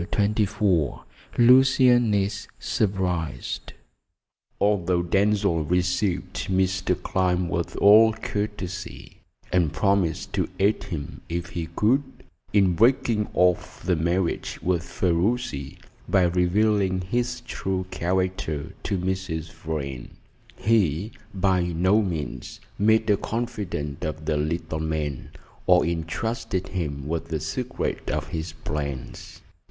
[0.11, 1.03] CHAPTER XXIV
[1.37, 3.73] LUCIAN IS SURPRISED
[4.59, 6.95] Although Denzil received Mr.
[6.99, 9.21] Clyne with all courtesy,
[9.53, 12.01] and promised to aid him, if he could,
[12.51, 15.77] in breaking off the marriage with Ferruci,
[16.09, 19.51] by revealing his true character to Mrs.
[19.51, 20.09] Vrain,
[20.57, 25.29] he by no means made a confidant of the little man,
[25.67, 29.41] or entrusted him with the secret of his plans.